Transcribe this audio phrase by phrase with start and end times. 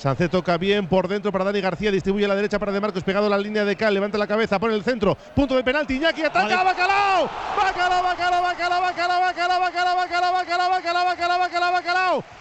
[0.00, 3.02] Sánchez toca bien por dentro para Dani García, distribuye a la derecha para De Marcos,
[3.02, 5.96] pegado a la línea de Cal, levanta la cabeza, pone el centro, punto de penalti,
[5.96, 11.27] Iñaki ataca, Bacalao, Bacalao, Bacalao, Bacalao, Bacalao, Bacalao, Bacalao, Bacalao, Bacalao, Bacalao, Bacalao, Bacalao,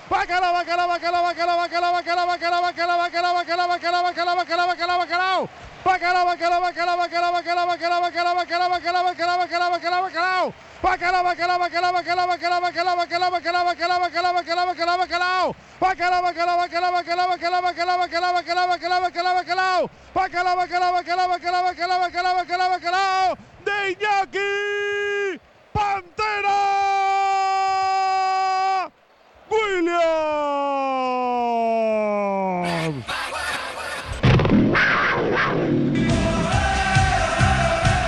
[0.10, 5.00] Bacalao, Bacalao, Bacalao, Bacalao, Bacalao, Bacalao, Bacalao, Bacalao, Bacalao, Bacalao, Bacalao, Bacalao, Bacalao, Bacalao, Bacalao,
[5.00, 5.50] Bacalao.
[5.88, 10.54] Bacalao, bacalao, bacalao, bacalao, bacalao, bacalao, bacalao, bacalao, bacalao, bacalao, bacalao, bacalao, bacalao.
[10.84, 15.56] Bacalao, bacalao, bacalao, bacalao, bacalao, bacalao, bacalao, bacalao, bacalao, bacalao, bacalao, bacalao, bacalao.
[15.80, 19.90] Bacalao, bacalao, bacalao, bacalao, bacalao, bacalao, bacalao, bacalao, bacalao, bacalao, bacalao.
[20.16, 22.78] Bacalao, bacalao, bacalao, bacalao, bacalao, bacalao, bacalao, bacalao.
[22.78, 22.97] De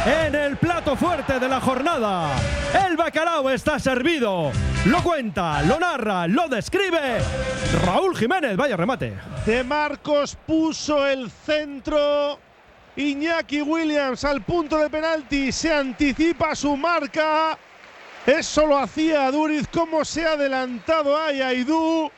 [0.06, 2.30] En el plato fuerte de la jornada,
[2.88, 4.52] el bacalao está servido.
[4.86, 7.20] Lo cuenta, lo narra, lo describe
[7.86, 8.56] Raúl Jiménez.
[8.56, 9.14] Vaya remate.
[9.46, 12.40] De Marcos puso el centro.
[12.96, 15.52] Iñaki Williams al punto de penalti.
[15.52, 17.58] Se anticipa su marca.
[18.26, 19.68] Eso lo hacía Duriz.
[19.68, 22.10] Como se ha adelantado a Aidú.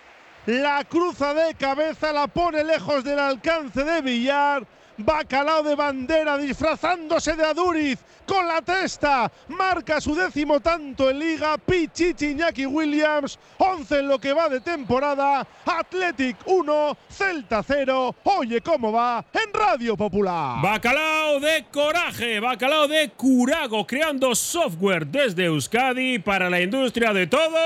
[0.47, 4.65] La cruza de cabeza, la pone lejos del alcance de Villar.
[4.97, 9.31] Bacalao de bandera disfrazándose de Aduriz con la testa.
[9.49, 11.57] Marca su décimo tanto en liga.
[11.57, 13.37] Pichichi Iñaki Williams.
[13.57, 15.45] 11 en lo que va de temporada.
[15.65, 18.15] Athletic 1, Celta 0.
[18.23, 20.61] Oye cómo va en Radio Popular.
[20.61, 27.57] Bacalao de coraje, bacalao de curago, creando software desde Euskadi para la industria de todo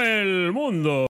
[0.00, 0.92] el mundo.